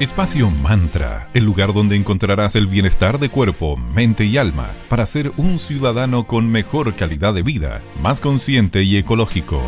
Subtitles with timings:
[0.00, 5.30] Espacio Mantra, el lugar donde encontrarás el bienestar de cuerpo, mente y alma para ser
[5.36, 9.60] un ciudadano con mejor calidad de vida, más consciente y ecológico.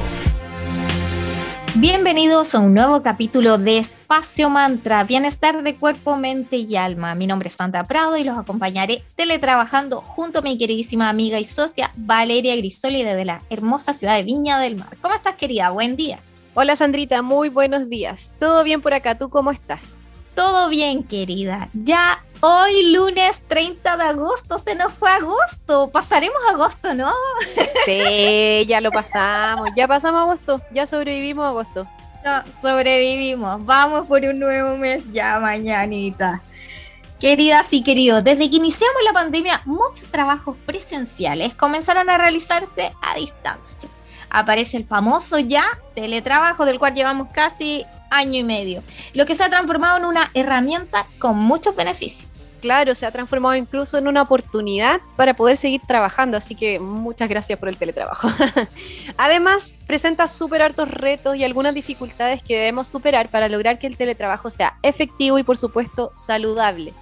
[1.74, 7.14] Bienvenidos a un nuevo capítulo de Espacio Mantra, bienestar de cuerpo, mente y alma.
[7.14, 11.44] Mi nombre es Sandra Prado y los acompañaré teletrabajando junto a mi queridísima amiga y
[11.44, 14.96] socia Valeria Grisoli desde la hermosa ciudad de Viña del Mar.
[15.02, 15.68] ¿Cómo estás, querida?
[15.68, 16.20] Buen día.
[16.54, 18.30] Hola, Sandrita, muy buenos días.
[18.40, 19.18] ¿Todo bien por acá?
[19.18, 19.91] ¿Tú cómo estás?
[20.34, 21.68] Todo bien, querida.
[21.72, 25.90] Ya hoy, lunes 30 de agosto, se nos fue agosto.
[25.90, 27.12] Pasaremos agosto, ¿no?
[27.84, 29.70] Sí, ya lo pasamos.
[29.76, 30.60] Ya pasamos agosto.
[30.72, 31.86] Ya sobrevivimos agosto.
[32.24, 33.64] Ya sobrevivimos.
[33.64, 36.42] Vamos por un nuevo mes ya mañanita.
[37.22, 43.14] Queridas y queridos, desde que iniciamos la pandemia, muchos trabajos presenciales comenzaron a realizarse a
[43.14, 43.88] distancia.
[44.32, 45.62] Aparece el famoso ya
[45.94, 48.82] teletrabajo del cual llevamos casi año y medio,
[49.14, 52.32] lo que se ha transformado en una herramienta con muchos beneficios.
[52.62, 57.28] Claro, se ha transformado incluso en una oportunidad para poder seguir trabajando, así que muchas
[57.28, 58.28] gracias por el teletrabajo.
[59.16, 63.96] Además, presenta súper hartos retos y algunas dificultades que debemos superar para lograr que el
[63.96, 66.92] teletrabajo sea efectivo y por supuesto saludable.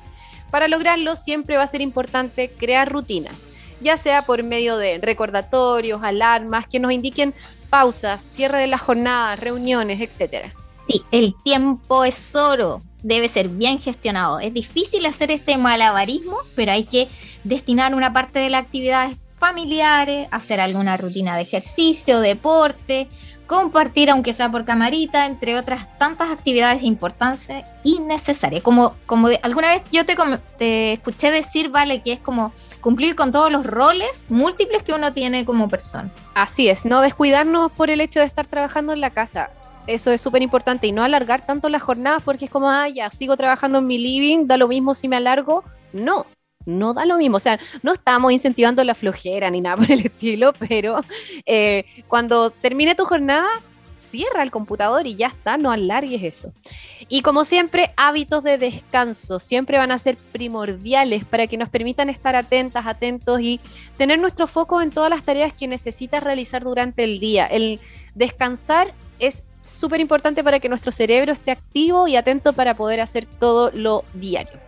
[0.51, 3.47] Para lograrlo siempre va a ser importante crear rutinas,
[3.81, 7.35] ya sea por medio de recordatorios, alarmas que nos indiquen
[7.69, 10.53] pausas, cierre de la jornada, reuniones, etcétera.
[10.77, 14.41] Sí, el tiempo es oro, debe ser bien gestionado.
[14.41, 17.09] Es difícil hacer este malabarismo, pero hay que
[17.45, 23.09] destinar una parte de las actividades familiares, hacer alguna rutina de ejercicio, deporte,
[23.51, 28.63] compartir aunque sea por camarita, entre otras tantas actividades importantes y necesarias.
[28.63, 30.15] Como, como alguna vez yo te,
[30.57, 35.13] te escuché decir, vale, que es como cumplir con todos los roles múltiples que uno
[35.13, 36.13] tiene como persona.
[36.33, 39.51] Así es, no descuidarnos por el hecho de estar trabajando en la casa
[39.89, 43.11] eso es súper importante y no alargar tanto las jornadas porque es como, ah, ya,
[43.11, 45.65] sigo trabajando en mi living, da lo mismo si me alargo.
[45.93, 46.27] No,
[46.67, 47.37] no da lo mismo.
[47.37, 51.01] O sea, no estamos incentivando la flojera ni nada por el estilo, pero
[51.47, 53.49] eh, cuando termine tu jornada,
[53.99, 56.53] cierra el computador y ya está, no alargues eso.
[57.09, 62.09] Y como siempre, hábitos de descanso siempre van a ser primordiales para que nos permitan
[62.09, 63.61] estar atentas, atentos y
[63.97, 67.47] tener nuestro foco en todas las tareas que necesitas realizar durante el día.
[67.47, 67.81] El
[68.15, 73.27] descansar es súper importante para que nuestro cerebro esté activo y atento para poder hacer
[73.27, 74.59] todo lo diario.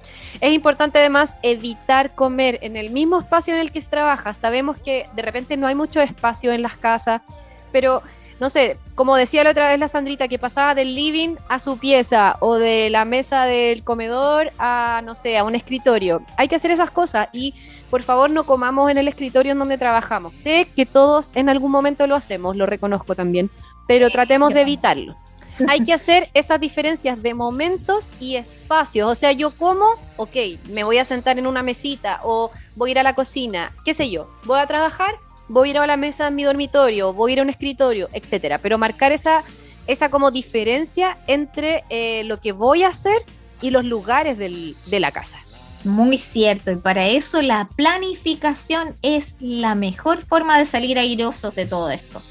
[0.40, 4.34] Es importante además evitar comer en el mismo espacio en el que se trabaja.
[4.34, 7.22] Sabemos que de repente no hay mucho espacio en las casas,
[7.70, 8.02] pero
[8.42, 11.78] no sé, como decía la otra vez la Sandrita, que pasaba del living a su
[11.78, 16.22] pieza o de la mesa del comedor a, no sé, a un escritorio.
[16.36, 17.54] Hay que hacer esas cosas y
[17.88, 20.34] por favor no comamos en el escritorio en donde trabajamos.
[20.36, 23.48] Sé que todos en algún momento lo hacemos, lo reconozco también,
[23.92, 25.14] pero tratemos de evitarlo.
[25.68, 29.10] Hay que hacer esas diferencias de momentos y espacios.
[29.10, 29.84] O sea, yo como,
[30.16, 30.34] ok,
[30.70, 33.92] me voy a sentar en una mesita o voy a ir a la cocina, qué
[33.92, 35.14] sé yo, voy a trabajar,
[35.46, 38.08] voy a ir a la mesa en mi dormitorio, voy a ir a un escritorio,
[38.14, 38.56] etcétera.
[38.56, 39.44] Pero marcar esa,
[39.86, 43.22] esa como diferencia entre eh, lo que voy a hacer
[43.60, 45.36] y los lugares del, de la casa.
[45.84, 51.66] Muy cierto, y para eso la planificación es la mejor forma de salir airosos de
[51.66, 52.22] todo esto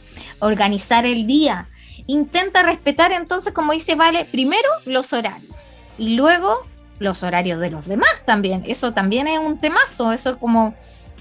[0.42, 1.68] organizar el día.
[2.08, 5.56] Intenta respetar entonces, como dice Vale, primero los horarios
[5.98, 6.66] y luego
[7.00, 8.64] los horarios de los demás también.
[8.68, 10.76] Eso también es un temazo, eso es como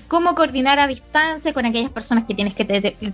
[0.08, 2.64] cómo coordinar a distancia con aquellas personas que tienes que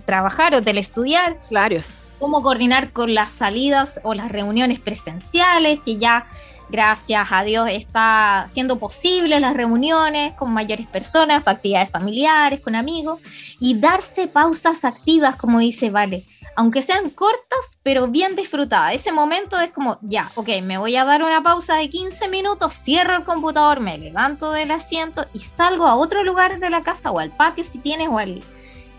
[0.05, 1.37] trabajar o telestudiar.
[1.47, 1.83] Claro.
[2.19, 6.27] Cómo coordinar con las salidas o las reuniones presenciales, que ya
[6.69, 13.19] gracias a Dios está siendo posible las reuniones con mayores personas, actividades familiares, con amigos,
[13.59, 18.95] y darse pausas activas, como dice Vale, aunque sean cortas, pero bien disfrutadas.
[18.95, 22.73] Ese momento es como, ya, ok, me voy a dar una pausa de 15 minutos,
[22.73, 27.11] cierro el computador, me levanto del asiento y salgo a otro lugar de la casa
[27.11, 28.41] o al patio si tienes o al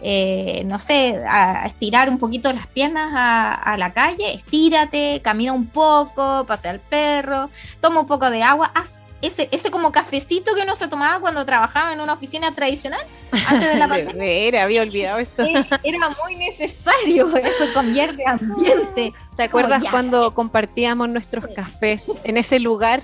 [0.03, 5.67] eh, no sé, a, estirar un poquito las piernas a, la calle, estírate, camina un
[5.67, 7.51] poco, pasea al perro,
[7.81, 11.45] toma un poco de agua, haz ese, ese como cafecito que uno se tomaba cuando
[11.45, 13.01] trabajaba en una oficina tradicional
[13.49, 14.63] antes de la pandemia.
[14.63, 15.43] había olvidado eso.
[15.83, 19.13] Era muy necesario, eso convierte ambiente.
[19.37, 23.03] ¿Te acuerdas cuando compartíamos nuestros cafés en ese lugar?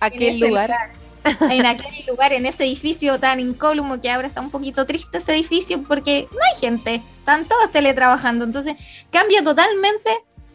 [0.00, 0.70] Aquel lugar
[1.24, 5.34] en aquel lugar, en ese edificio tan incólumo que ahora está un poquito triste ese
[5.34, 8.76] edificio porque no hay gente, están todos teletrabajando, entonces
[9.10, 10.10] cambia totalmente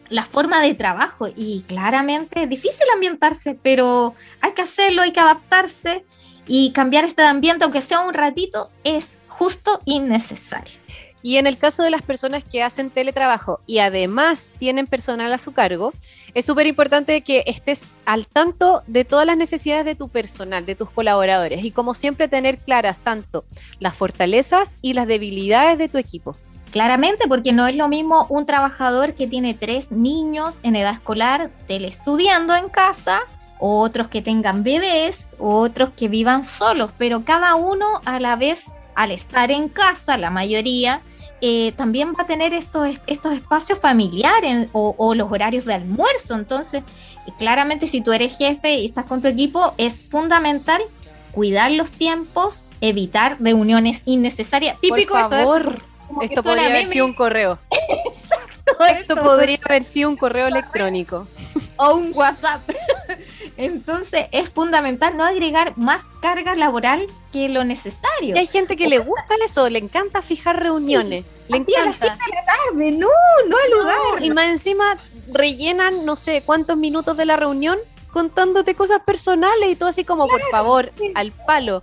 [0.08, 5.20] la forma de trabajo y claramente es difícil ambientarse, pero hay que hacerlo, hay que
[5.20, 6.04] adaptarse
[6.46, 10.78] y cambiar este ambiente, aunque sea un ratito, es justo y necesario.
[11.22, 15.38] Y en el caso de las personas que hacen teletrabajo y además tienen personal a
[15.38, 15.92] su cargo,
[16.34, 20.76] es súper importante que estés al tanto de todas las necesidades de tu personal, de
[20.76, 23.44] tus colaboradores y como siempre tener claras tanto
[23.80, 26.36] las fortalezas y las debilidades de tu equipo.
[26.70, 31.50] Claramente, porque no es lo mismo un trabajador que tiene tres niños en edad escolar
[31.66, 33.20] teleestudiando en casa,
[33.58, 38.66] otros que tengan bebés, otros que vivan solos, pero cada uno a la vez,
[38.98, 41.02] al estar en casa, la mayoría,
[41.40, 46.34] eh, también va a tener estos, estos espacios familiares o, los horarios de almuerzo.
[46.34, 50.82] Entonces, eh, claramente si tú eres jefe y estás con tu equipo, es fundamental
[51.30, 54.80] cuidar los tiempos, evitar reuniones innecesarias.
[54.80, 55.82] Típico Por favor,
[56.20, 57.56] esto podría haber sido un correo.
[58.04, 58.84] Exacto.
[58.84, 61.28] Esto podría haber sido un correo electrónico.
[61.76, 62.68] O un WhatsApp.
[63.58, 68.36] Entonces es fundamental no agregar más carga laboral que lo necesario.
[68.36, 71.24] Y hay gente que le gusta eso, le encanta fijar reuniones.
[71.48, 72.06] Le Así encanta.
[72.06, 73.08] a las de la tarde, no,
[73.48, 74.22] no al lugar.
[74.22, 74.96] Y más encima
[75.32, 77.78] rellenan no sé cuántos minutos de la reunión
[78.12, 81.82] contándote cosas personales y todo así como, por favor, al palo.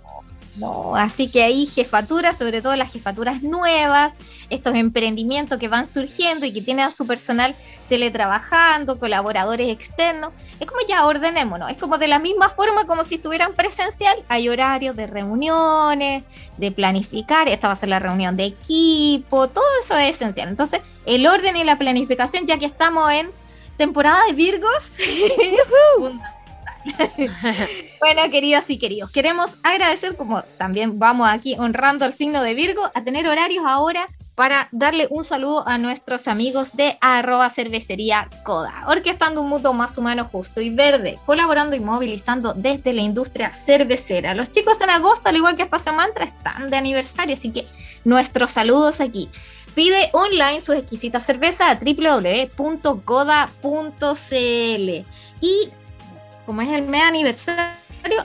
[0.56, 4.14] No, así que ahí jefaturas, sobre todo las jefaturas nuevas,
[4.48, 7.54] estos emprendimientos que van surgiendo y que tienen a su personal
[7.90, 13.16] teletrabajando, colaboradores externos, es como ya ordenémonos, es como de la misma forma como si
[13.16, 16.24] estuvieran presencial, hay horarios de reuniones,
[16.56, 20.48] de planificar, esta va a ser la reunión de equipo, todo eso es esencial.
[20.48, 23.30] Entonces, el orden y la planificación, ya que estamos en
[23.76, 24.92] temporada de Virgos,
[28.00, 32.82] bueno, queridas y queridos, queremos agradecer, como también vamos aquí honrando al signo de Virgo,
[32.94, 38.84] a tener horarios ahora para darle un saludo a nuestros amigos de arroba cervecería Coda,
[38.86, 44.34] orquestando un mundo más humano, justo y verde, colaborando y movilizando desde la industria cervecera.
[44.34, 47.66] Los chicos en agosto, al igual que Espacio Mantra, están de aniversario, así que
[48.04, 49.30] nuestros saludos aquí.
[49.74, 52.56] Pide online su exquisita cerveza a www.coda.cl
[55.40, 55.68] y
[56.46, 57.76] como es el mes aniversario,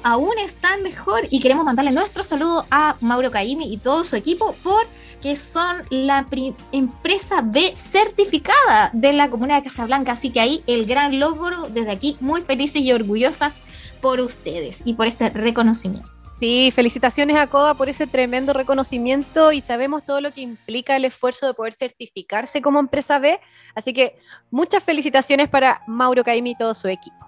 [0.04, 4.56] aún están mejor y queremos mandarle nuestro saludo a Mauro Caimi y todo su equipo
[4.64, 6.26] porque son la
[6.72, 11.92] empresa B certificada de la Comunidad de Casablanca, así que ahí el gran logro desde
[11.92, 13.60] aquí, muy felices y orgullosas
[14.02, 16.10] por ustedes y por este reconocimiento.
[16.40, 21.06] Sí, felicitaciones a CODA por ese tremendo reconocimiento y sabemos todo lo que implica el
[21.06, 23.40] esfuerzo de poder certificarse como empresa B,
[23.76, 24.16] así que
[24.50, 27.21] muchas felicitaciones para Mauro Caimi y todo su equipo.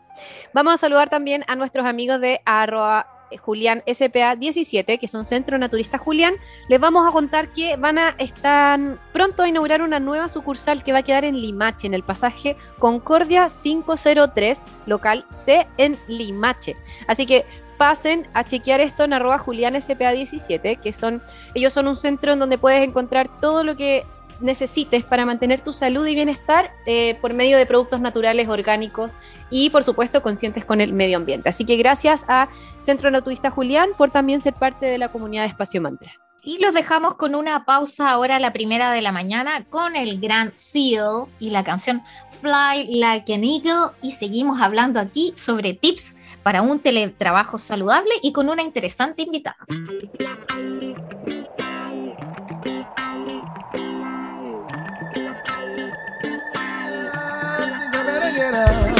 [0.53, 3.07] Vamos a saludar también a nuestros amigos de arroba
[3.37, 6.35] Julián SPA 17, que son Centro Naturista Julián.
[6.67, 8.79] Les vamos a contar que van a estar
[9.11, 12.55] pronto a inaugurar una nueva sucursal que va a quedar en Limache, en el pasaje
[12.79, 16.75] Concordia 503, local C en Limache.
[17.07, 17.45] Así que
[17.77, 21.21] pasen a chequear esto en arroba Julián SPA 17, que son,
[21.53, 24.05] ellos son un centro en donde puedes encontrar todo lo que
[24.43, 29.11] necesites para mantener tu salud y bienestar eh, por medio de productos naturales, orgánicos
[29.49, 31.49] y por supuesto conscientes con el medio ambiente.
[31.49, 32.49] Así que gracias a
[32.81, 36.11] Centro Naturista Julián por también ser parte de la comunidad de Espacio Mantra.
[36.45, 40.51] Y los dejamos con una pausa ahora la primera de la mañana con el Gran
[40.57, 42.03] Seal y la canción
[42.41, 48.33] Fly Like an Eagle y seguimos hablando aquí sobre tips para un teletrabajo saludable y
[48.33, 49.55] con una interesante invitada.
[58.43, 58.92] Get up.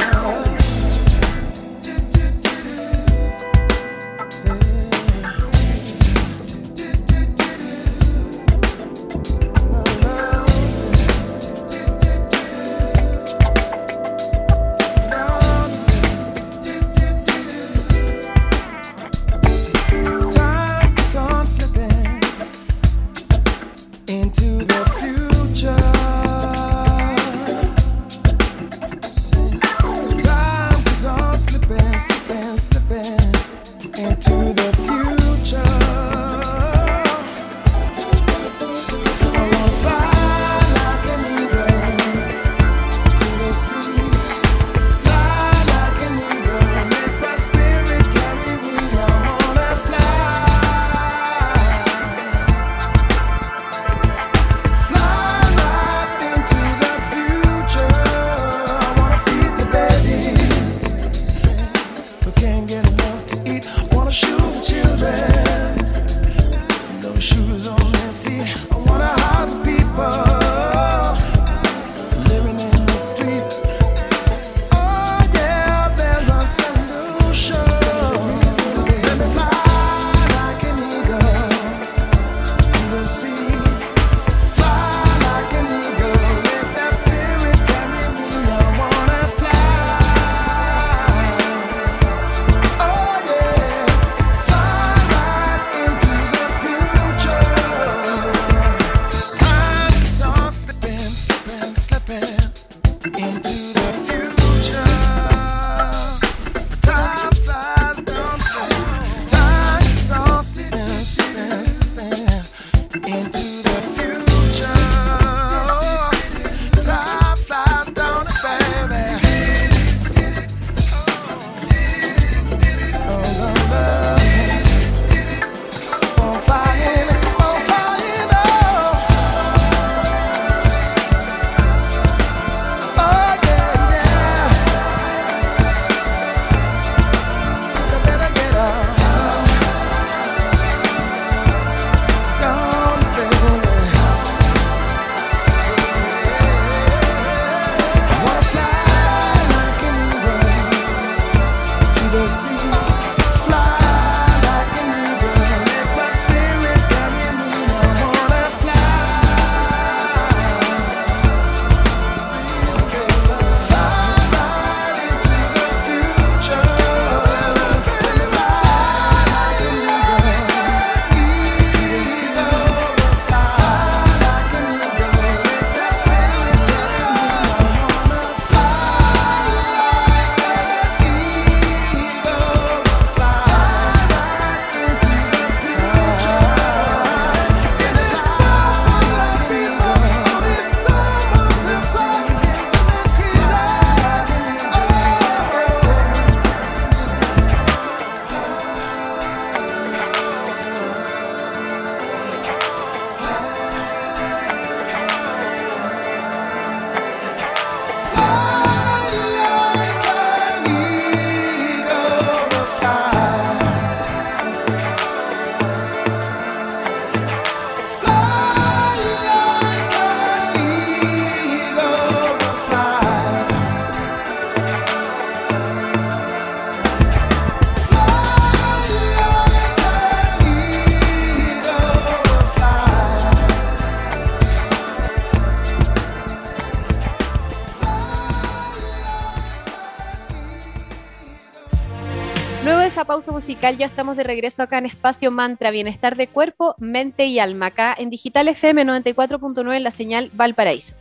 [243.34, 247.68] Musical ya estamos de regreso acá en Espacio Mantra, Bienestar de Cuerpo, Mente y Alma,
[247.68, 250.96] acá en Digital FM 94.9 en la señal Valparaíso.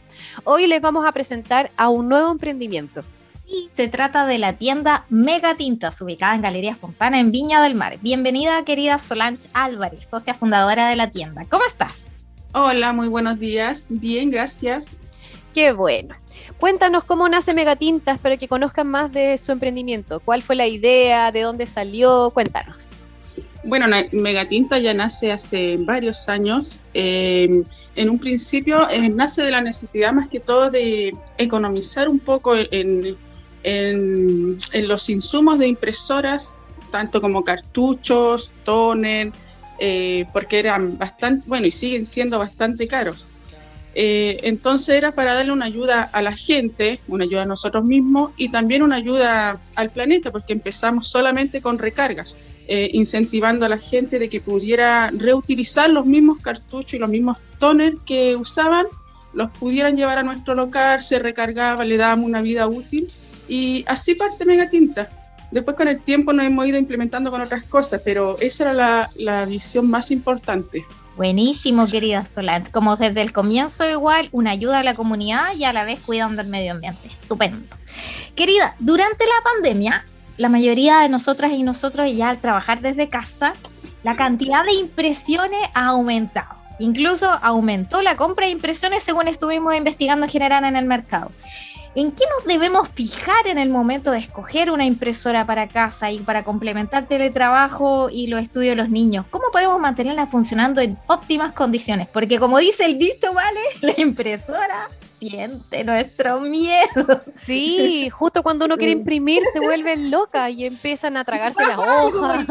[0.45, 3.03] Hoy les vamos a presentar a un nuevo emprendimiento.
[3.47, 7.75] Sí, se trata de la tienda Mega Tintas, ubicada en Galería Fontana, en Viña del
[7.75, 7.99] Mar.
[8.01, 11.45] Bienvenida, querida Solange Álvarez, socia fundadora de la tienda.
[11.51, 12.07] ¿Cómo estás?
[12.55, 13.89] Hola, muy buenos días.
[13.91, 15.03] Bien, gracias.
[15.55, 16.15] Qué bueno.
[16.59, 20.21] Cuéntanos cómo nace Megatintas para que conozcan más de su emprendimiento.
[20.21, 21.31] ¿Cuál fue la idea?
[21.33, 22.31] ¿De dónde salió?
[22.33, 22.91] Cuéntanos.
[23.65, 26.83] Bueno, Megatinta ya nace hace varios años.
[26.95, 32.19] Em, en un principio eh, nace de la necesidad más que todo de economizar un
[32.19, 33.17] poco en,
[34.75, 36.59] los insumos de impresoras,
[36.91, 39.31] tanto como cartuchos, toner,
[39.79, 43.29] eh, porque eran bastante, bueno, y siguen siendo bastante caros.
[43.95, 48.33] Eh, entonces era para darle una ayuda a la gente, una ayuda a nosotros mismos
[48.37, 53.79] y también una ayuda al planeta, porque empezamos solamente con recargas, eh, incentivando a la
[53.79, 58.87] gente de que pudiera reutilizar los mismos cartuchos y los mismos toners que usaban,
[59.35, 63.11] los pudieran llevar a nuestro local, se recargaba, le dábamos una vida útil
[63.49, 65.11] y así parte Megatinta.
[65.51, 69.11] Después con el tiempo nos hemos ido implementando con otras cosas, pero esa era la,
[69.17, 70.87] la visión más importante.
[71.17, 72.71] Buenísimo, querida Solange.
[72.71, 76.43] Como desde el comienzo igual, una ayuda a la comunidad y a la vez cuidando
[76.43, 77.09] el medio ambiente.
[77.09, 77.77] Estupendo.
[78.35, 80.07] Querida, durante la pandemia,
[80.39, 83.55] la mayoría de nosotras y nosotros ya al trabajar desde casa,
[84.03, 86.57] la cantidad de impresiones ha aumentado.
[86.79, 91.31] Incluso aumentó la compra de impresiones según estuvimos investigando en general en el mercado.
[91.95, 96.21] ¿En qué nos debemos fijar en el momento de escoger una impresora para casa y
[96.21, 99.27] para complementar teletrabajo y los estudios de los niños?
[99.29, 102.09] ¿Cómo podemos mantenerla funcionando en óptimas condiciones?
[102.09, 103.61] Porque como dice el dicho, ¿vale?
[103.83, 107.21] La impresora siente nuestro miedo.
[107.45, 112.47] Sí, justo cuando uno quiere imprimir se vuelve loca y empiezan a tragarse las hojas.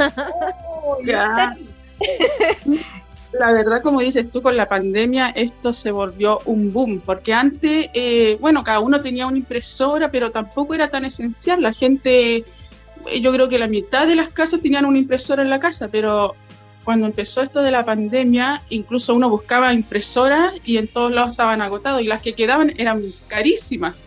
[3.33, 7.89] La verdad, como dices tú, con la pandemia esto se volvió un boom, porque antes,
[7.93, 11.61] eh, bueno, cada uno tenía una impresora, pero tampoco era tan esencial.
[11.61, 15.49] La gente, eh, yo creo que la mitad de las casas tenían una impresora en
[15.49, 16.35] la casa, pero
[16.83, 21.61] cuando empezó esto de la pandemia, incluso uno buscaba impresoras y en todos lados estaban
[21.61, 23.97] agotados y las que quedaban eran carísimas.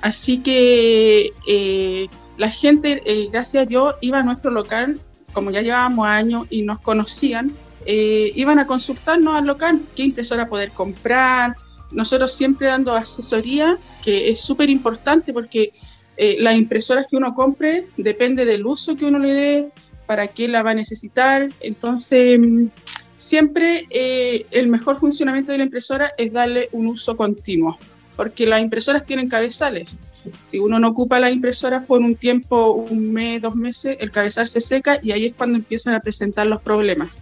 [0.00, 4.98] Así que eh, la gente, gracias a Dios, iba a nuestro local,
[5.32, 7.52] como ya llevábamos años y nos conocían,
[7.86, 11.56] eh, iban a consultarnos al local qué impresora poder comprar.
[11.90, 15.72] Nosotros siempre dando asesoría, que es súper importante porque
[16.16, 19.68] eh, las impresoras que uno compre depende del uso que uno le dé,
[20.06, 21.48] para qué la va a necesitar.
[21.60, 22.38] Entonces,
[23.16, 27.78] siempre eh, el mejor funcionamiento de la impresora es darle un uso continuo,
[28.16, 29.98] porque las impresoras tienen cabezales.
[30.40, 34.46] Si uno no ocupa la impresora por un tiempo, un mes, dos meses, el cabezal
[34.46, 37.20] se seca y ahí es cuando empiezan a presentar los problemas.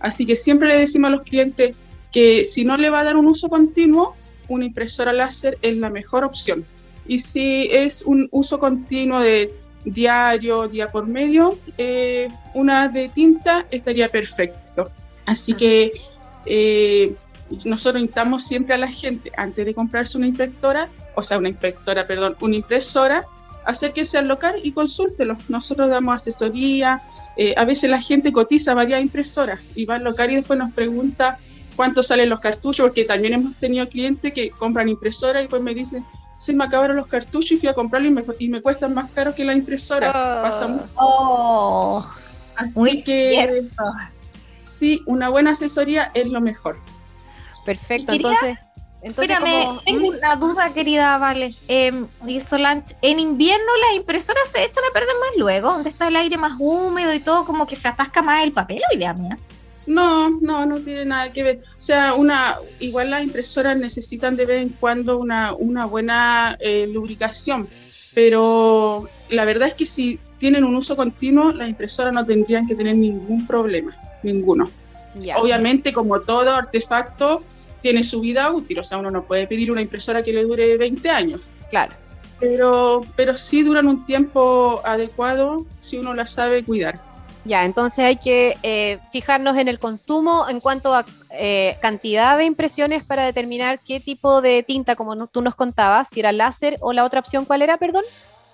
[0.00, 1.76] Así que siempre le decimos a los clientes
[2.12, 4.14] que si no le va a dar un uso continuo,
[4.48, 6.64] una impresora láser es la mejor opción.
[7.06, 9.52] Y si es un uso continuo de
[9.84, 14.90] diario, día por medio, eh, una de tinta estaría perfecto.
[15.26, 15.92] Así que
[16.46, 17.14] eh,
[17.64, 22.06] nosotros invitamos siempre a la gente, antes de comprarse una inspectora, o sea, una inspectora,
[22.06, 23.26] perdón, una impresora,
[23.64, 25.36] acérquese al local y consúltelo.
[25.48, 27.02] Nosotros damos asesoría,
[27.36, 30.72] eh, a veces la gente cotiza varias impresoras y va al local y después nos
[30.72, 31.38] pregunta
[31.76, 35.74] cuánto salen los cartuchos, porque también hemos tenido clientes que compran impresoras y después me
[35.74, 36.04] dicen,
[36.38, 39.44] se me acabaron los cartuchos y fui a comprarlo y me, cuestan más caro que
[39.44, 40.10] la impresora.
[40.10, 40.42] Oh.
[40.42, 40.88] Pasa mucho.
[40.96, 42.06] Oh.
[42.56, 43.66] Así que
[44.56, 46.78] sí, una buena asesoría es lo mejor.
[47.64, 48.58] Perfecto, entonces
[49.04, 50.16] Espérame, tengo ¿Mm?
[50.16, 51.54] una duda, querida Vale.
[51.68, 56.38] Eh, en invierno las impresoras se echan a perder más luego, donde está el aire
[56.38, 59.38] más húmedo y todo, como que se atasca más el papel, o idea mía.
[59.86, 61.60] No, no, no tiene nada que ver.
[61.78, 66.86] O sea, una, igual las impresoras necesitan de vez en cuando una, una buena eh,
[66.86, 67.68] lubricación,
[68.14, 72.74] pero la verdad es que si tienen un uso continuo, las impresoras no tendrían que
[72.74, 74.70] tener ningún problema, ninguno.
[75.36, 77.44] Obviamente, como todo artefacto,
[77.84, 80.78] tiene su vida útil, o sea, uno no puede pedir una impresora que le dure
[80.78, 81.42] 20 años.
[81.68, 81.92] Claro.
[82.40, 86.98] Pero, pero sí duran un tiempo adecuado si uno la sabe cuidar.
[87.44, 92.46] Ya, entonces hay que eh, fijarnos en el consumo en cuanto a eh, cantidad de
[92.46, 96.94] impresiones para determinar qué tipo de tinta, como tú nos contabas, si era láser o
[96.94, 98.04] la otra opción, ¿cuál era, perdón?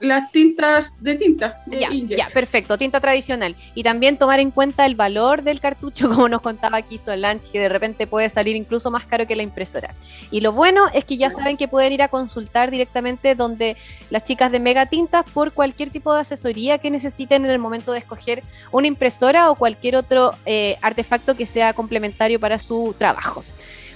[0.01, 1.63] Las tintas de tinta.
[1.67, 3.55] ya, ya, perfecto, tinta tradicional.
[3.75, 7.61] Y también tomar en cuenta el valor del cartucho, como nos contaba aquí Solange, que
[7.61, 9.95] de repente puede salir incluso más caro que la impresora.
[10.31, 13.77] Y lo bueno es que ya saben que pueden ir a consultar directamente donde
[14.11, 17.93] las chicas de Mega Tintas por cualquier tipo de asesoría que necesiten en el momento
[17.93, 23.45] de escoger una impresora o cualquier otro eh, artefacto que sea complementario para su trabajo.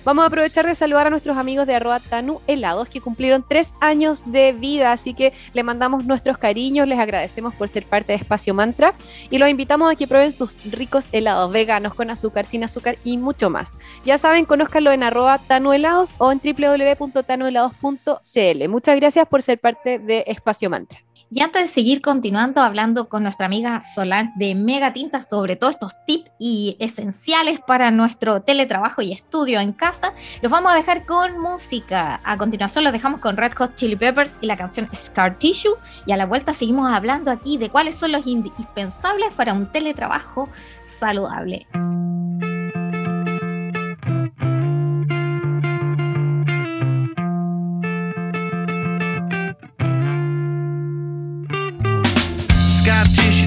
[0.04, 3.72] Vamos a aprovechar de saludar a nuestros amigos de arroba Tanu Helados que cumplieron tres
[3.80, 8.18] años de vida, así que le mandamos nuestros cariños, les agradecemos por ser parte de
[8.18, 8.92] Espacio Mantra
[9.30, 13.16] y los invitamos a que prueben sus ricos helados veganos con azúcar, sin azúcar y
[13.16, 13.78] mucho más.
[14.04, 18.68] Ya saben, conózcanlo en arroba Tanu Helados o en www.tanuhelados.cl.
[18.68, 21.00] Muchas gracias por ser parte de Espacio Mantra.
[21.34, 25.74] Y antes de seguir continuando hablando con nuestra amiga Solange de Mega Tinta sobre todos
[25.74, 31.06] estos tips y esenciales para nuestro teletrabajo y estudio en casa, los vamos a dejar
[31.06, 32.20] con música.
[32.22, 35.74] A continuación los dejamos con Red Hot Chili Peppers y la canción Scar Tissue.
[36.06, 40.48] Y a la vuelta seguimos hablando aquí de cuáles son los indispensables para un teletrabajo
[40.86, 41.66] saludable.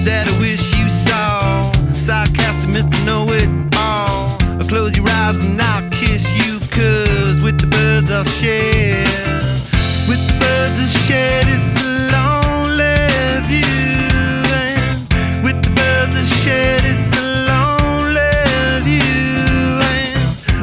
[0.04, 1.72] That I wish you saw.
[1.94, 2.98] Sarcastic Mr.
[3.06, 4.36] Know It All.
[4.60, 9.04] I'll close your eyes and I'll kiss you, cause with the birds I'll share.
[10.08, 11.66] With the birds I'll share this
[12.14, 12.96] lonely
[13.50, 14.08] view.
[14.54, 17.04] And with the birds I'll share this
[17.50, 18.32] lonely
[18.86, 19.80] view.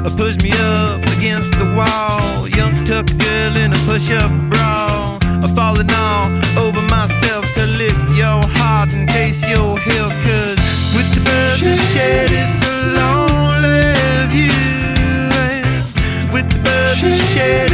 [0.06, 2.48] And push me up against the wall.
[2.50, 5.19] Young tuck girl in a push up bra.
[5.43, 6.26] I'm falling all
[9.43, 10.60] your hill, cause
[10.95, 13.93] with the birds we shed, it's a lonely
[14.32, 14.52] view.
[16.32, 17.64] with the birds we shed,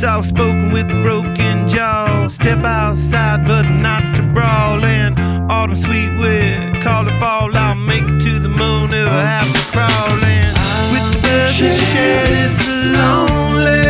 [0.00, 2.26] soft spoken with a broken jaw.
[2.28, 4.82] Step outside, but not to brawl.
[4.82, 5.14] And
[5.50, 7.54] autumn sweet wind, call it fall.
[7.54, 10.24] I'll make it to the moon if I have to crawl.
[10.24, 10.54] in.
[10.92, 12.56] with the birds to share this
[12.96, 13.82] lonely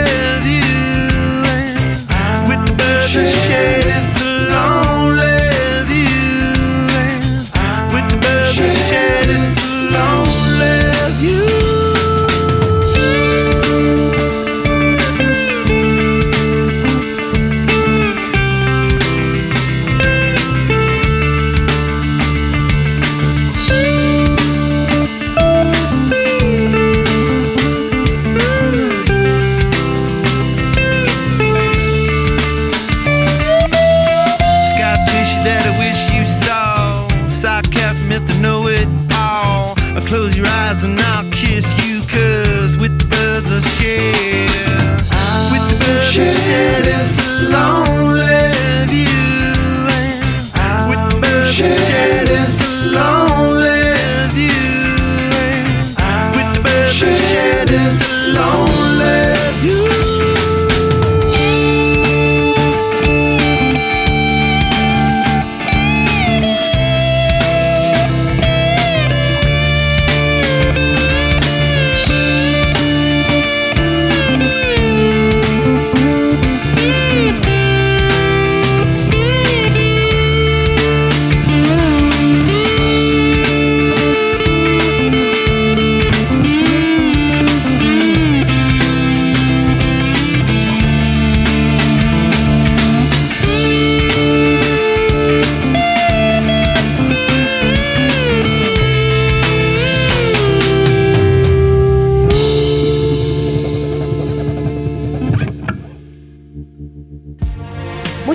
[0.43, 1.45] view.
[2.11, 3.13] And with the birds
[3.47, 3.80] share.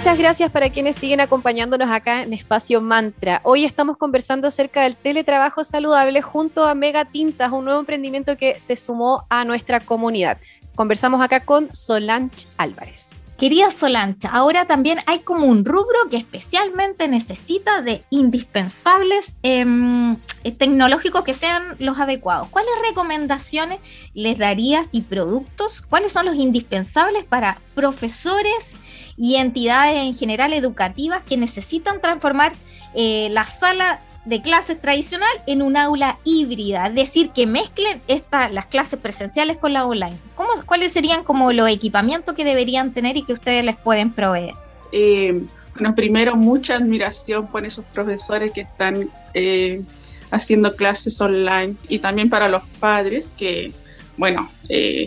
[0.04, 3.40] Gracias para quienes siguen acompañándonos acá en Espacio Mantra.
[3.44, 8.60] Hoy estamos conversando acerca del teletrabajo saludable junto a Mega Tintas, un nuevo emprendimiento que
[8.60, 10.38] se sumó a nuestra comunidad.
[10.76, 13.12] Conversamos acá con Solange Álvarez.
[13.38, 20.52] Querida Solancha, ahora también hay como un rubro que especialmente necesita de indispensables em, eh,
[20.52, 22.48] tecnológicos que sean los adecuados.
[22.50, 23.80] ¿Cuáles recomendaciones
[24.14, 25.82] les darías y productos?
[25.82, 28.76] ¿Cuáles son los indispensables para profesores
[29.18, 32.54] y entidades en general educativas que necesitan transformar
[32.94, 38.50] eh, la sala de clases tradicional en un aula híbrida, es decir, que mezclen esta,
[38.50, 40.18] las clases presenciales con la online.
[40.36, 44.54] ¿Cómo, ¿Cuáles serían como los equipamientos que deberían tener y que ustedes les pueden proveer?
[44.92, 45.44] Eh,
[45.76, 49.84] bueno, primero mucha admiración por esos profesores que están eh,
[50.32, 53.74] haciendo clases online y también para los padres que,
[54.18, 54.50] bueno,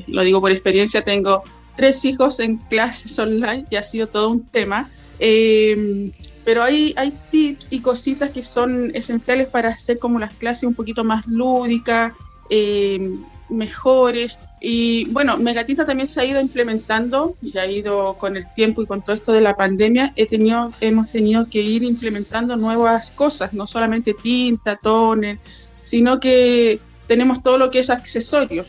[0.06, 1.42] lo digo por experiencia, tengo
[1.78, 4.90] tres hijos en clases online y ha sido todo un tema.
[5.20, 6.10] Eh,
[6.44, 10.74] pero hay, hay tips y cositas que son esenciales para hacer como las clases un
[10.74, 12.14] poquito más lúdicas,
[12.50, 13.12] eh,
[13.48, 14.40] mejores.
[14.60, 18.86] Y bueno, Megatita también se ha ido implementando, ya ha ido con el tiempo y
[18.86, 23.52] con todo esto de la pandemia, he tenido, hemos tenido que ir implementando nuevas cosas,
[23.52, 25.38] no solamente tinta, toner,
[25.80, 28.66] sino que tenemos todo lo que es accesorios,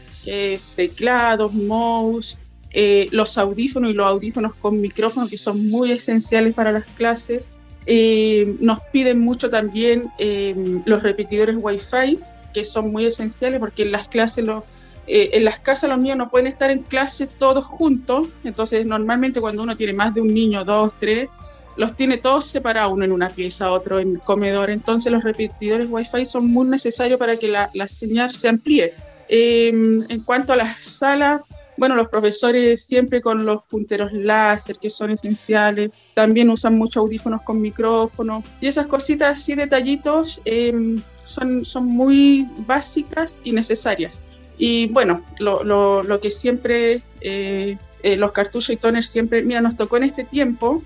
[0.75, 2.37] teclados, mouse,
[2.71, 7.53] eh, los audífonos y los audífonos con micrófono que son muy esenciales para las clases.
[7.85, 12.19] Eh, nos piden mucho también eh, los repetidores Wi-Fi,
[12.53, 14.45] que son muy esenciales porque en las clases,
[15.07, 18.27] eh, en las casas los niños no pueden estar en clase todos juntos.
[18.43, 21.29] Entonces, normalmente cuando uno tiene más de un niño, dos, tres,
[21.77, 24.69] los tiene todos separados, uno en una pieza, otro en el comedor.
[24.69, 28.93] Entonces, los repetidores Wi-Fi son muy necesarios para que la, la señal se amplíe.
[29.29, 31.41] en cuanto a las salas,
[31.79, 37.41] bueno, los profesores siempre con los punteros láser, que son esenciales, también usan muchos audífonos
[37.43, 44.21] con micrófono, y esas cositas así, detallitos, eh, son, son muy básicas y necesarias.
[44.57, 49.61] Y bueno, lo, lo, lo que siempre, eh, eh, los cartuchos y toners siempre, mira,
[49.61, 50.83] nos tocó en este tiempo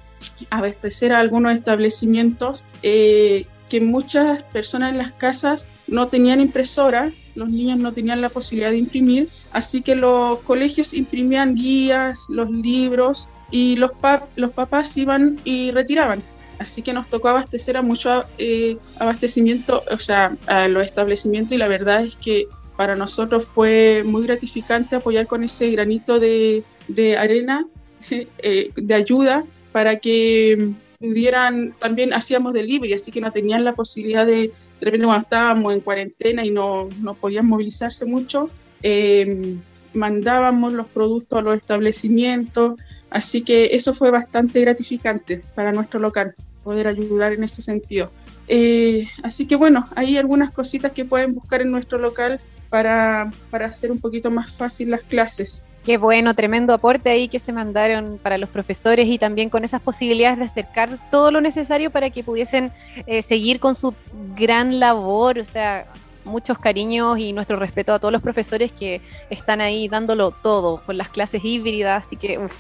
[0.52, 7.50] abastecer a algunos establecimientos eh, que muchas personas en las casas no tenían impresora, los
[7.50, 13.30] niños no tenían la posibilidad de imprimir, así que los colegios imprimían guías, los libros
[13.52, 16.24] y los, pap los papás iban y retiraban.
[16.58, 21.58] Así que nos tocó abastecer a mucho eh, abastecimiento, o sea, a los establecimientos y
[21.58, 27.18] la verdad es que para nosotros fue muy gratificante apoyar con ese granito de, de
[27.18, 27.68] arena,
[28.10, 34.26] eh, de ayuda, para que pudieran, también hacíamos delivery, así que no tenían la posibilidad
[34.26, 34.52] de,
[34.84, 38.50] de repente cuando estábamos en cuarentena y no, no podían movilizarse mucho,
[38.82, 39.56] eh,
[39.94, 42.74] mandábamos los productos a los establecimientos,
[43.10, 48.12] así que eso fue bastante gratificante para nuestro local, poder ayudar en ese sentido.
[48.50, 53.68] Eh, así que bueno, hay algunas cositas que pueden buscar en nuestro local para, para
[53.68, 55.64] hacer un poquito más fácil las clases.
[55.84, 59.82] Qué bueno, tremendo aporte ahí que se mandaron para los profesores y también con esas
[59.82, 62.72] posibilidades de acercar todo lo necesario para que pudiesen
[63.06, 63.94] eh, seguir con su
[64.36, 65.40] gran labor.
[65.40, 65.86] O sea,
[66.24, 70.98] muchos cariños y nuestro respeto a todos los profesores que están ahí dándolo todo con
[70.98, 72.06] las clases híbridas.
[72.06, 72.56] Así que, uf,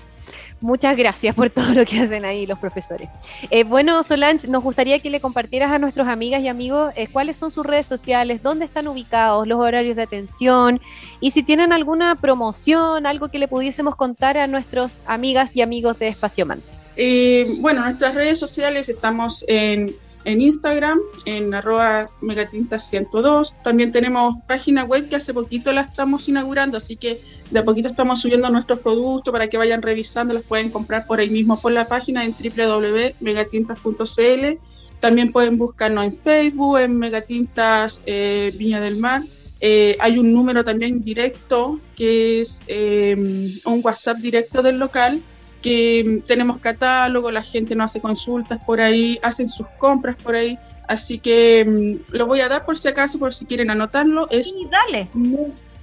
[0.63, 3.09] Muchas gracias por todo lo que hacen ahí los profesores.
[3.49, 7.35] Eh, bueno, Solange, nos gustaría que le compartieras a nuestros amigas y amigos eh, cuáles
[7.35, 10.79] son sus redes sociales, dónde están ubicados, los horarios de atención
[11.19, 15.99] y si tienen alguna promoción, algo que le pudiésemos contar a nuestros amigas y amigos
[15.99, 16.65] de Espacio Mante.
[16.95, 19.93] Eh, bueno, nuestras redes sociales estamos en
[20.25, 23.53] en Instagram, en arroba megatinta102.
[23.63, 27.87] También tenemos página web que hace poquito la estamos inaugurando, así que de a poquito
[27.87, 31.71] estamos subiendo nuestros productos para que vayan revisando, los pueden comprar por ahí mismo por
[31.71, 34.59] la página en www.megatintas.cl.
[34.99, 39.23] También pueden buscarnos en Facebook, en Megatintas eh, Viña del Mar.
[39.59, 43.15] Eh, hay un número también directo que es eh,
[43.65, 45.21] un WhatsApp directo del local
[45.63, 50.59] que tenemos catálogo, la gente no hace consultas por ahí, hacen sus compras por ahí.
[50.87, 54.27] Así que mm, lo voy a dar por si acaso, por si quieren anotarlo.
[54.29, 55.09] Es Sí, dale.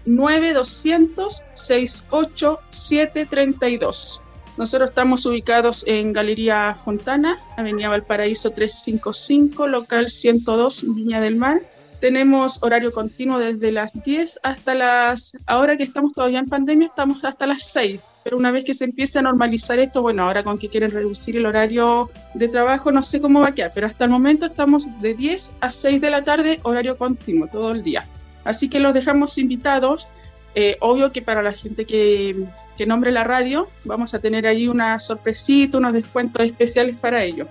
[0.04, 4.22] 9200 68732.
[4.56, 11.62] Nosotros estamos ubicados en Galería Fontana, Avenida Valparaíso 355, local 102, Viña del Mar.
[12.00, 17.22] Tenemos horario continuo desde las 10 hasta las, ahora que estamos todavía en pandemia, estamos
[17.24, 18.00] hasta las 6.
[18.24, 21.36] Pero una vez que se empiece a normalizar esto, bueno, ahora con que quieren reducir
[21.36, 24.88] el horario de trabajo, no sé cómo va a quedar, pero hasta el momento estamos
[25.00, 28.06] de 10 a 6 de la tarde, horario continuo, todo el día.
[28.44, 30.08] Así que los dejamos invitados.
[30.54, 32.34] Eh, obvio que para la gente que,
[32.76, 37.46] que nombre la radio, vamos a tener ahí una sorpresita, unos descuentos especiales para ellos.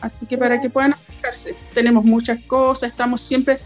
[0.00, 1.56] Así que para que puedan acercarse.
[1.72, 3.58] Tenemos muchas cosas, estamos siempre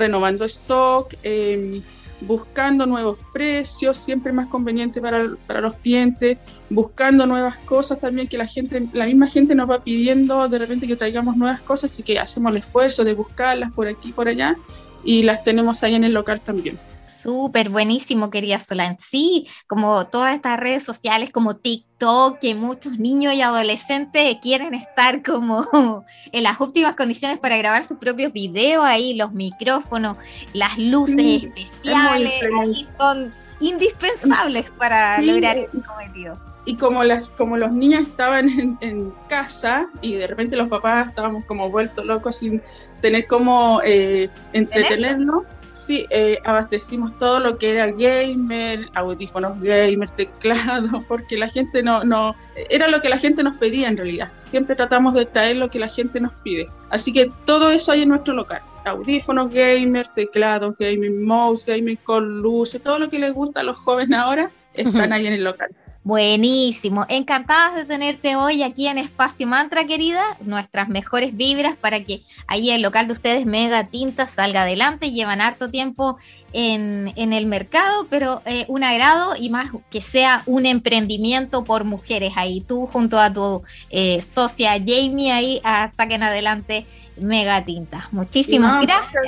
[0.00, 1.14] renovando stock.
[1.22, 1.82] eh,
[2.20, 8.36] buscando nuevos precios, siempre más conveniente para, para, los clientes, buscando nuevas cosas también que
[8.36, 12.02] la gente, la misma gente nos va pidiendo de repente que traigamos nuevas cosas y
[12.02, 14.56] que hacemos el esfuerzo de buscarlas por aquí, por allá
[15.04, 16.78] y las tenemos ahí en el local también.
[17.20, 18.96] Súper buenísimo, querida Solán.
[18.98, 25.22] Sí, como todas estas redes sociales como TikTok, que muchos niños y adolescentes quieren estar
[25.22, 25.66] como
[26.32, 30.16] en las óptimas condiciones para grabar sus propios videos, ahí los micrófonos,
[30.54, 33.30] las luces especiales, ahí son
[33.60, 36.38] indispensables para lograr el cometido.
[36.64, 41.08] Y como, las, como los niños estaban en, en, casa y de repente los papás
[41.08, 42.62] estábamos como vueltos locos sin
[43.00, 51.00] tener como eh, entretenernos Sí, eh, abastecimos todo lo que era gamer, audífonos gamer, teclado,
[51.08, 52.34] porque la gente no, no,
[52.70, 54.30] era lo que la gente nos pedía en realidad.
[54.36, 56.68] Siempre tratamos de traer lo que la gente nos pide.
[56.90, 58.62] Así que todo eso hay en nuestro local.
[58.84, 63.76] Audífonos gamer, teclados gaming, mouse gaming con luces, todo lo que les gusta a los
[63.76, 65.70] jóvenes ahora están ahí en el local.
[66.02, 70.22] Buenísimo, encantadas de tenerte hoy aquí en Espacio Mantra, querida.
[70.40, 75.10] Nuestras mejores vibras para que ahí el local de ustedes, Mega Tinta, salga adelante.
[75.10, 76.16] Llevan harto tiempo
[76.54, 82.32] en, el mercado, pero eh, un agrado y más que sea un emprendimiento por mujeres.
[82.36, 86.86] Ahí tú junto a tu eh, socia Jamie ahí ah, saquen adelante
[87.18, 88.08] Mega Tinta.
[88.10, 89.22] Muchísimas gracias.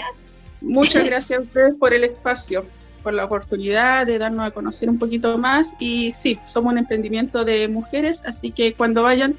[0.63, 2.65] muchas gracias a ustedes por el espacio
[3.03, 5.75] por la oportunidad de darnos a conocer un poquito más.
[5.79, 9.35] Y sí, somos un emprendimiento de mujeres, así que cuando vayan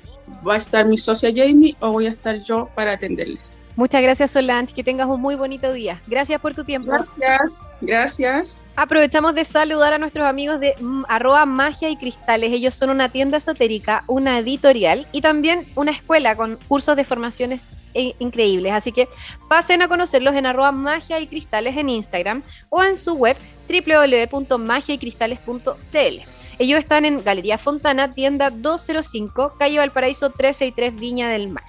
[0.47, 3.53] va a estar mi socia Jamie o voy a estar yo para atenderles.
[3.75, 5.99] Muchas gracias Solange, que tengas un muy bonito día.
[6.05, 6.91] Gracias por tu tiempo.
[6.91, 8.63] Gracias, gracias.
[8.75, 12.53] Aprovechamos de saludar a nuestros amigos de mm, arroba magia y cristales.
[12.53, 17.61] Ellos son una tienda esotérica, una editorial y también una escuela con cursos de formaciones
[17.93, 18.73] increíbles.
[18.73, 19.07] Así que
[19.47, 23.37] pasen a conocerlos en arroba magia y cristales en Instagram o en su web
[23.69, 26.21] www.magiaycristales.cl.
[26.59, 31.63] Ellos están en Galería Fontana, tienda 205, calle Valparaíso 363, Viña del Mar.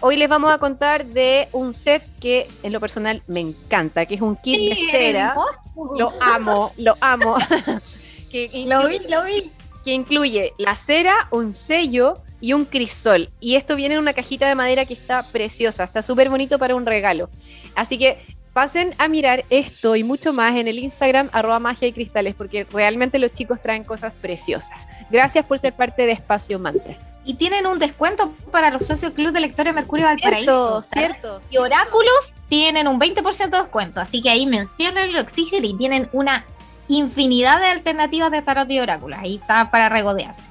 [0.00, 4.16] Hoy les vamos a contar de un set que en lo personal me encanta, que
[4.16, 5.34] es un kit de cera.
[5.96, 7.36] Lo amo, lo amo.
[8.30, 9.50] que lo vi, lo vi.
[9.84, 13.28] Que incluye la cera, un sello, y un crisol.
[13.40, 16.76] Y esto viene en una cajita de madera que está preciosa, está súper bonito para
[16.76, 17.28] un regalo.
[17.74, 21.92] Así que pasen a mirar esto y mucho más en el Instagram arroba magia y
[21.92, 24.86] cristales, porque realmente los chicos traen cosas preciosas.
[25.10, 26.96] Gracias por ser parte de Espacio Mantra.
[27.24, 30.84] Y tienen un descuento para los socios Club de Lectores Mercurio Valparaíso.
[30.84, 34.00] Cierto, Y Oráculos tienen un 20% de descuento.
[34.00, 36.44] Así que ahí mencionan lo exigen y tienen una
[36.86, 39.18] infinidad de alternativas de tarot y oráculos.
[39.20, 40.50] Ahí está para regodearse.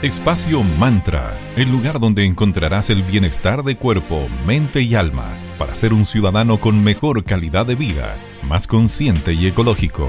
[0.00, 5.92] Espacio Mantra, el lugar donde encontrarás el bienestar de cuerpo, mente y alma para ser
[5.92, 8.16] un ciudadano con mejor calidad de vida,
[8.48, 10.08] más consciente y ecológico.